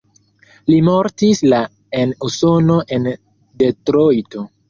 [0.71, 1.59] Li mortis la
[1.99, 3.07] en Usono en
[3.65, 4.43] Detrojto.